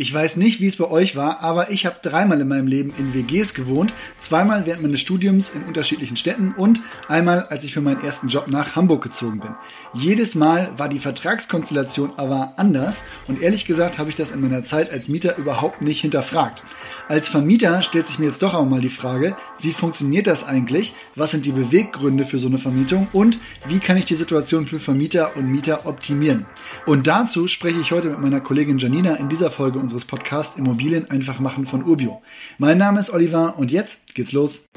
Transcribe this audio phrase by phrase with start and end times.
[0.00, 2.90] Ich weiß nicht, wie es bei euch war, aber ich habe dreimal in meinem Leben
[2.96, 3.92] in WGs gewohnt.
[4.18, 8.48] Zweimal während meines Studiums in unterschiedlichen Städten und einmal, als ich für meinen ersten Job
[8.48, 9.50] nach Hamburg gezogen bin.
[9.92, 14.62] Jedes Mal war die Vertragskonstellation aber anders und ehrlich gesagt habe ich das in meiner
[14.62, 16.62] Zeit als Mieter überhaupt nicht hinterfragt.
[17.10, 20.94] Als Vermieter stellt sich mir jetzt doch auch mal die Frage, wie funktioniert das eigentlich?
[21.16, 23.08] Was sind die Beweggründe für so eine Vermietung?
[23.12, 26.46] Und wie kann ich die Situation für Vermieter und Mieter optimieren?
[26.86, 31.10] Und dazu spreche ich heute mit meiner Kollegin Janina in dieser Folge unseres Podcasts Immobilien
[31.10, 32.22] einfach machen von Urbio.
[32.58, 34.68] Mein Name ist Oliver und jetzt geht's los.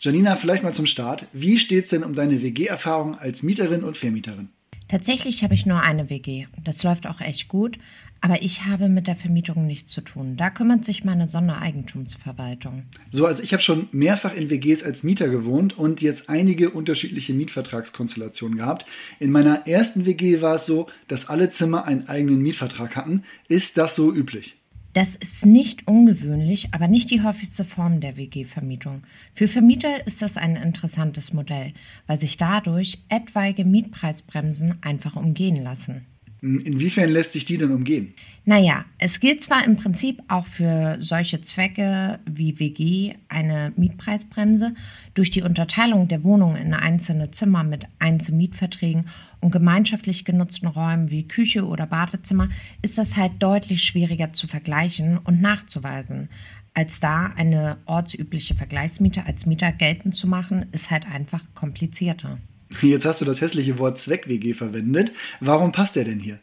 [0.00, 1.26] Janina, vielleicht mal zum Start.
[1.34, 4.48] Wie steht es denn um deine WG-Erfahrung als Mieterin und Vermieterin?
[4.88, 6.46] Tatsächlich habe ich nur eine WG.
[6.64, 7.78] Das läuft auch echt gut.
[8.24, 10.36] Aber ich habe mit der Vermietung nichts zu tun.
[10.36, 12.84] Da kümmert sich meine Sondereigentumsverwaltung.
[13.10, 17.34] So, also ich habe schon mehrfach in WGs als Mieter gewohnt und jetzt einige unterschiedliche
[17.34, 18.86] Mietvertragskonstellationen gehabt.
[19.18, 23.24] In meiner ersten WG war es so, dass alle Zimmer einen eigenen Mietvertrag hatten.
[23.48, 24.56] Ist das so üblich?
[24.92, 29.02] Das ist nicht ungewöhnlich, aber nicht die häufigste Form der WG-Vermietung.
[29.34, 31.72] Für Vermieter ist das ein interessantes Modell,
[32.06, 36.06] weil sich dadurch etwaige Mietpreisbremsen einfach umgehen lassen.
[36.42, 38.14] Inwiefern lässt sich die denn umgehen?
[38.44, 44.74] Naja, es gilt zwar im Prinzip auch für solche Zwecke wie WG eine Mietpreisbremse.
[45.14, 49.06] Durch die Unterteilung der Wohnungen in einzelne Zimmer mit Einzelmietverträgen
[49.40, 52.48] und gemeinschaftlich genutzten Räumen wie Küche oder Badezimmer
[52.82, 56.28] ist das halt deutlich schwieriger zu vergleichen und nachzuweisen.
[56.74, 62.38] Als da eine ortsübliche Vergleichsmiete als Mieter geltend zu machen, ist halt einfach komplizierter.
[62.80, 65.12] Jetzt hast du das hässliche Wort Zweck-WG verwendet.
[65.40, 66.38] Warum passt der denn hier?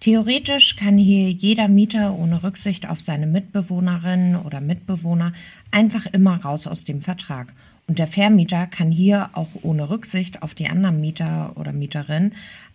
[0.00, 5.32] Theoretisch kann hier jeder Mieter ohne Rücksicht auf seine Mitbewohnerinnen oder Mitbewohner
[5.70, 7.54] einfach immer raus aus dem Vertrag.
[7.88, 12.32] Und der Vermieter kann hier auch ohne Rücksicht auf die anderen Mieter oder Mieterin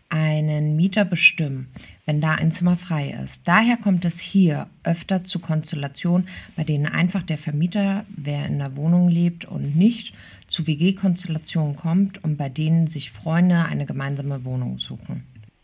[0.09, 1.67] einen Mieter bestimmen,
[2.05, 3.41] wenn da ein Zimmer frei ist.
[3.45, 8.75] Daher kommt es hier öfter zu Konstellationen, bei denen einfach der Vermieter, wer in der
[8.75, 10.13] Wohnung lebt und nicht
[10.51, 15.23] zu WG-Konstellationen kommt und bei denen sich Freunde eine gemeinsame Wohnung suchen.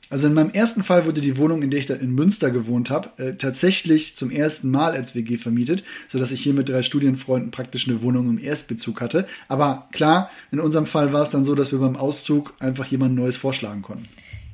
[0.09, 2.89] Also in meinem ersten Fall wurde die Wohnung, in der ich dann in Münster gewohnt
[2.89, 7.51] habe, äh, tatsächlich zum ersten Mal als WG vermietet, sodass ich hier mit drei Studienfreunden
[7.51, 9.27] praktisch eine Wohnung im Erstbezug hatte.
[9.49, 13.15] Aber klar, in unserem Fall war es dann so, dass wir beim Auszug einfach jemand
[13.15, 14.07] Neues vorschlagen konnten.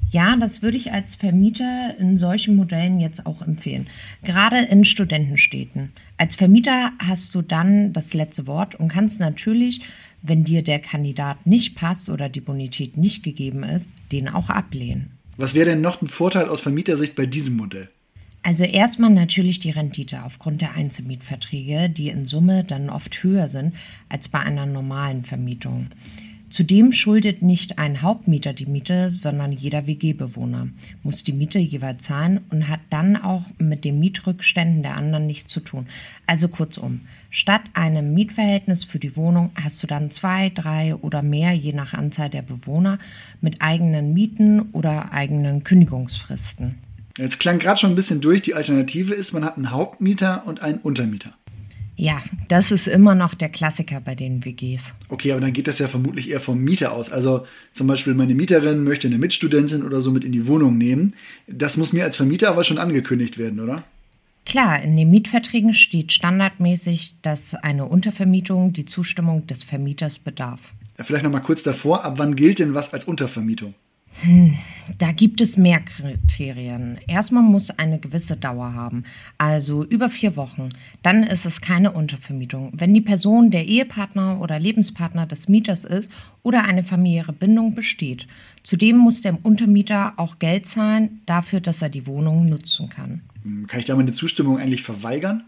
[0.09, 3.87] Ja, das würde ich als Vermieter in solchen Modellen jetzt auch empfehlen.
[4.23, 5.91] Gerade in Studentenstädten.
[6.17, 9.81] Als Vermieter hast du dann das letzte Wort und kannst natürlich
[10.23, 15.11] wenn dir der Kandidat nicht passt oder die Bonität nicht gegeben ist, den auch ablehnen.
[15.37, 17.89] Was wäre denn noch ein Vorteil aus Vermietersicht bei diesem Modell?
[18.41, 23.73] Also erstmal natürlich die Rendite aufgrund der Einzelmietverträge, die in Summe dann oft höher sind
[24.09, 25.87] als bei einer normalen Vermietung.
[26.53, 30.67] Zudem schuldet nicht ein Hauptmieter die Miete, sondern jeder WG-Bewohner
[31.01, 35.51] muss die Miete jeweils zahlen und hat dann auch mit den Mietrückständen der anderen nichts
[35.51, 35.87] zu tun.
[36.27, 41.53] Also kurzum, statt einem Mietverhältnis für die Wohnung hast du dann zwei, drei oder mehr,
[41.53, 42.99] je nach Anzahl der Bewohner,
[43.41, 46.75] mit eigenen Mieten oder eigenen Kündigungsfristen.
[47.17, 50.61] Jetzt klang gerade schon ein bisschen durch, die Alternative ist, man hat einen Hauptmieter und
[50.61, 51.33] einen Untermieter.
[51.95, 54.83] Ja, das ist immer noch der Klassiker bei den WGs.
[55.09, 57.11] Okay, aber dann geht das ja vermutlich eher vom Mieter aus.
[57.11, 61.13] Also zum Beispiel meine Mieterin möchte eine Mitstudentin oder so mit in die Wohnung nehmen.
[61.47, 63.83] Das muss mir als Vermieter aber schon angekündigt werden, oder?
[64.45, 70.59] Klar, in den Mietverträgen steht standardmäßig, dass eine Untervermietung die Zustimmung des Vermieters bedarf.
[70.97, 73.73] Ja, vielleicht noch mal kurz davor, ab wann gilt denn was als Untervermietung?
[74.21, 74.57] Hm,
[74.99, 76.97] da gibt es mehr Kriterien.
[77.07, 79.03] Erstmal muss eine gewisse Dauer haben,
[79.37, 80.69] also über vier Wochen.
[81.01, 82.71] Dann ist es keine Untervermietung.
[82.75, 86.09] Wenn die Person der Ehepartner oder Lebenspartner des Mieters ist
[86.41, 88.27] oder eine familiäre Bindung besteht.
[88.63, 93.21] Zudem muss der Untermieter auch Geld zahlen dafür, dass er die Wohnung nutzen kann.
[93.43, 95.43] Hm, kann ich da meine Zustimmung eigentlich verweigern?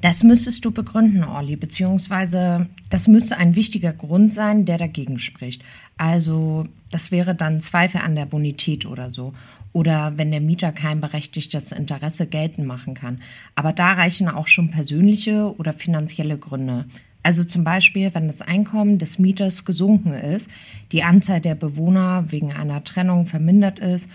[0.00, 5.62] Das müsstest du begründen, Olli, beziehungsweise das müsste ein wichtiger Grund sein, der dagegen spricht.
[5.96, 9.34] Also das wäre dann Zweifel an der Bonität oder so.
[9.72, 13.20] Oder wenn der Mieter kein berechtigtes Interesse geltend machen kann.
[13.54, 16.86] Aber da reichen auch schon persönliche oder finanzielle Gründe.
[17.22, 20.48] Also zum Beispiel, wenn das Einkommen des Mieters gesunken ist,
[20.92, 24.06] die Anzahl der Bewohner wegen einer Trennung vermindert ist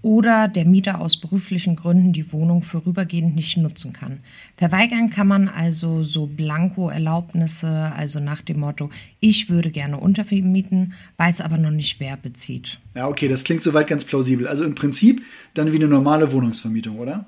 [0.00, 4.20] oder der Mieter aus beruflichen Gründen die Wohnung vorübergehend nicht nutzen kann.
[4.56, 11.40] Verweigern kann man also so Blanko-Erlaubnisse, also nach dem Motto, ich würde gerne untervermieten, weiß
[11.40, 12.78] aber noch nicht, wer bezieht.
[12.94, 14.46] Ja, okay, das klingt soweit ganz plausibel.
[14.46, 15.22] Also im Prinzip
[15.54, 17.26] dann wie eine normale Wohnungsvermietung, oder?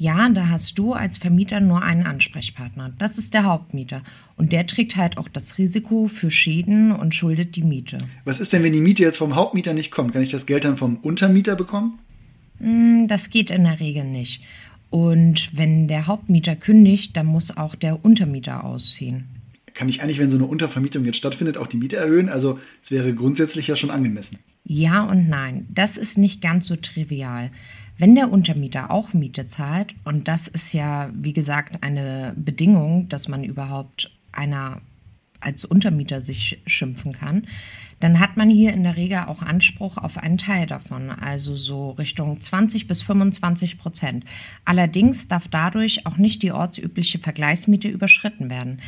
[0.00, 2.92] Ja, da hast du als Vermieter nur einen Ansprechpartner.
[2.98, 4.02] Das ist der Hauptmieter.
[4.36, 7.98] Und der trägt halt auch das Risiko für Schäden und schuldet die Miete.
[8.24, 10.12] Was ist denn, wenn die Miete jetzt vom Hauptmieter nicht kommt?
[10.12, 11.98] Kann ich das Geld dann vom Untermieter bekommen?
[12.60, 14.42] Hm, das geht in der Regel nicht.
[14.90, 19.24] Und wenn der Hauptmieter kündigt, dann muss auch der Untermieter ausziehen.
[19.74, 22.28] Kann ich eigentlich, wenn so eine Untervermietung jetzt stattfindet, auch die Miete erhöhen?
[22.28, 24.38] Also es wäre grundsätzlich ja schon angemessen.
[24.64, 27.50] Ja und nein, das ist nicht ganz so trivial.
[27.96, 33.28] Wenn der Untermieter auch Miete zahlt, und das ist ja, wie gesagt, eine Bedingung, dass
[33.28, 34.80] man überhaupt einer
[35.40, 37.46] als Untermieter sich schimpfen kann,
[38.00, 41.90] dann hat man hier in der Regel auch Anspruch auf einen Teil davon, also so
[41.90, 44.24] Richtung 20 bis 25 Prozent.
[44.64, 48.80] Allerdings darf dadurch auch nicht die ortsübliche Vergleichsmiete überschritten werden.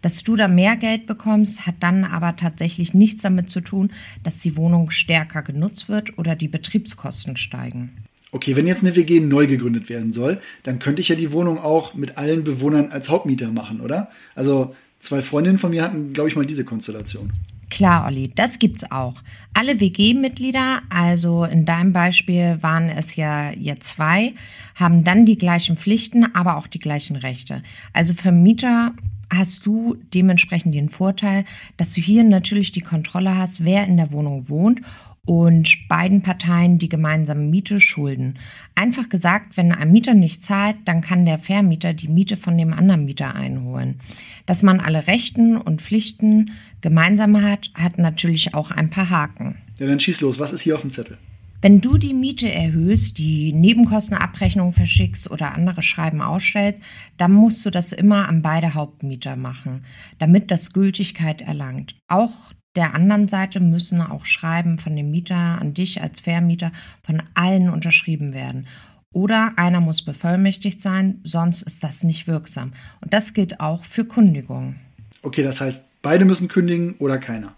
[0.00, 3.92] Dass du da mehr Geld bekommst, hat dann aber tatsächlich nichts damit zu tun,
[4.24, 7.90] dass die Wohnung stärker genutzt wird oder die Betriebskosten steigen.
[8.32, 11.58] Okay, wenn jetzt eine WG neu gegründet werden soll, dann könnte ich ja die Wohnung
[11.58, 14.08] auch mit allen Bewohnern als Hauptmieter machen, oder?
[14.34, 17.30] Also zwei Freundinnen von mir hatten, glaube ich, mal diese Konstellation.
[17.68, 19.14] Klar, Olli, das gibt's auch.
[19.54, 24.34] Alle WG-Mitglieder, also in deinem Beispiel waren es ja jetzt zwei,
[24.74, 27.62] haben dann die gleichen Pflichten, aber auch die gleichen Rechte.
[27.92, 28.92] Also Vermieter
[29.30, 31.44] hast du dementsprechend den Vorteil,
[31.78, 34.82] dass du hier natürlich die Kontrolle hast, wer in der Wohnung wohnt
[35.24, 38.38] und beiden Parteien die gemeinsame Miete schulden.
[38.74, 42.72] Einfach gesagt, wenn ein Mieter nicht zahlt, dann kann der Vermieter die Miete von dem
[42.72, 44.00] anderen Mieter einholen.
[44.46, 49.58] Dass man alle Rechten und Pflichten gemeinsam hat, hat natürlich auch ein paar Haken.
[49.78, 50.40] Ja, dann schieß los.
[50.40, 51.18] Was ist hier auf dem Zettel?
[51.60, 56.82] Wenn du die Miete erhöhst, die Nebenkostenabrechnung verschickst oder andere Schreiben ausstellst,
[57.18, 59.84] dann musst du das immer an beide Hauptmieter machen,
[60.18, 61.94] damit das Gültigkeit erlangt.
[62.08, 66.72] Auch der anderen Seite müssen auch Schreiben von dem Mieter an dich als Vermieter
[67.02, 68.66] von allen unterschrieben werden.
[69.12, 72.72] Oder einer muss bevollmächtigt sein, sonst ist das nicht wirksam.
[73.02, 74.76] Und das gilt auch für Kündigungen.
[75.22, 77.54] Okay, das heißt, beide müssen kündigen oder keiner.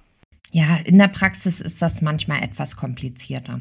[0.50, 3.60] Ja, in der Praxis ist das manchmal etwas komplizierter.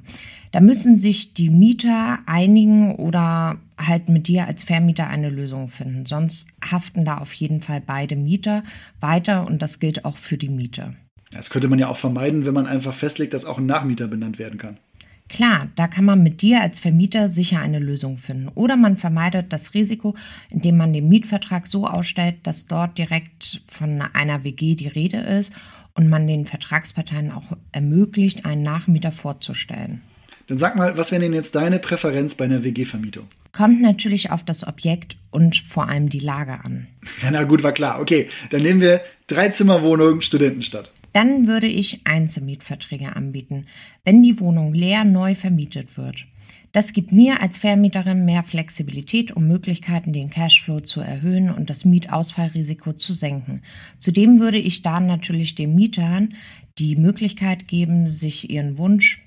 [0.52, 6.06] Da müssen sich die Mieter einigen oder halt mit dir als Vermieter eine Lösung finden.
[6.06, 8.64] Sonst haften da auf jeden Fall beide Mieter
[9.00, 10.96] weiter und das gilt auch für die Miete.
[11.34, 14.40] Das könnte man ja auch vermeiden, wenn man einfach festlegt, dass auch ein Nachmieter benannt
[14.40, 14.78] werden kann.
[15.30, 18.50] Klar, da kann man mit dir als Vermieter sicher eine Lösung finden.
[18.50, 20.16] Oder man vermeidet das Risiko,
[20.52, 25.52] indem man den Mietvertrag so ausstellt, dass dort direkt von einer WG die Rede ist
[25.96, 30.02] und man den Vertragsparteien auch ermöglicht, einen Nachmieter vorzustellen.
[30.48, 33.28] Dann sag mal, was wäre denn jetzt deine Präferenz bei einer WG-Vermietung?
[33.54, 36.88] Kommt natürlich auf das Objekt und vor allem die Lage an.
[37.22, 38.02] Ja, na gut, war klar.
[38.02, 40.92] Okay, dann nehmen wir Dreizimmerwohnung Studentenstadt.
[41.14, 43.68] Dann würde ich Einzelmietverträge anbieten,
[44.04, 46.26] wenn die Wohnung leer neu vermietet wird.
[46.74, 51.86] Das gibt mir als Vermieterin mehr Flexibilität, um Möglichkeiten, den Cashflow zu erhöhen und das
[51.86, 53.62] Mietausfallrisiko zu senken.
[54.00, 56.34] Zudem würde ich dann natürlich den Mietern
[56.80, 59.22] die Möglichkeit geben, sich ihren Wunsch,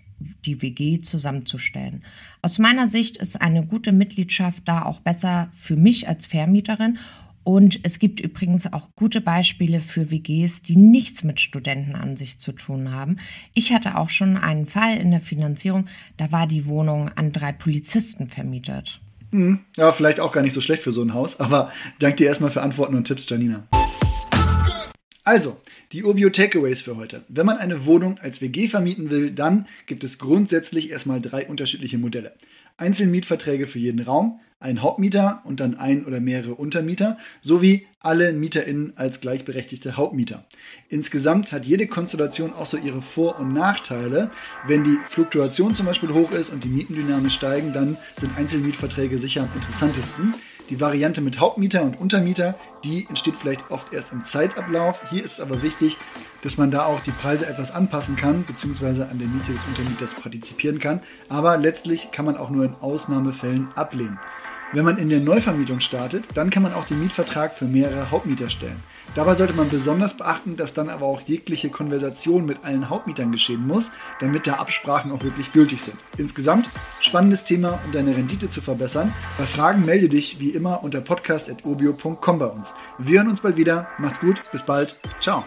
[0.44, 2.03] die WG zusammenzustellen.
[2.43, 6.99] Aus meiner Sicht ist eine gute Mitgliedschaft da auch besser für mich als Vermieterin
[7.46, 12.40] und es gibt übrigens auch gute Beispiele für WGs, die nichts mit Studenten an sich
[12.40, 13.19] zu tun haben.
[13.54, 17.52] Ich hatte auch schon einen Fall in der Finanzierung, da war die Wohnung an drei
[17.52, 19.00] Polizisten vermietet.
[19.31, 21.70] Hm, ja, vielleicht auch gar nicht so schlecht für so ein Haus, aber
[22.00, 23.69] danke dir erstmal für Antworten und Tipps, Janina.
[25.22, 25.60] Also,
[25.92, 27.22] die Urbio Takeaways für heute.
[27.28, 31.99] Wenn man eine Wohnung als WG vermieten will, dann gibt es grundsätzlich erstmal drei unterschiedliche
[31.99, 32.35] Modelle.
[32.76, 38.94] Einzelmietverträge für jeden Raum, ein Hauptmieter und dann ein oder mehrere Untermieter sowie alle MieterInnen
[38.96, 40.44] als gleichberechtigte Hauptmieter.
[40.88, 44.30] Insgesamt hat jede Konstellation auch so ihre Vor- und Nachteile.
[44.66, 49.18] Wenn die Fluktuation zum Beispiel hoch ist und die Mieten dynamisch steigen, dann sind Einzelmietverträge
[49.18, 50.34] sicher am interessantesten.
[50.70, 55.10] Die Variante mit Hauptmieter und Untermieter, die entsteht vielleicht oft erst im Zeitablauf.
[55.10, 55.96] Hier ist aber wichtig,
[56.42, 60.14] dass man da auch die Preise etwas anpassen kann, beziehungsweise an der Miete des Untermieters
[60.14, 61.00] partizipieren kann.
[61.28, 64.18] Aber letztlich kann man auch nur in Ausnahmefällen ablehnen.
[64.73, 68.50] Wenn man in der Neuvermietung startet, dann kann man auch den Mietvertrag für mehrere Hauptmieter
[68.50, 68.82] stellen.
[69.14, 73.66] Dabei sollte man besonders beachten, dass dann aber auch jegliche Konversation mit allen Hauptmietern geschehen
[73.66, 75.96] muss, damit da Absprachen auch wirklich gültig sind.
[76.18, 76.68] Insgesamt
[77.00, 79.12] spannendes Thema, um deine Rendite zu verbessern.
[79.38, 82.75] Bei Fragen melde dich wie immer unter podcast.obio.com bei uns.
[82.99, 83.88] Wir hören uns bald wieder.
[83.99, 84.99] Macht's gut, bis bald.
[85.20, 85.44] Ciao.